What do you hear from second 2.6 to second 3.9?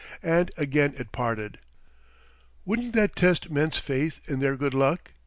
Wouldn't that test men's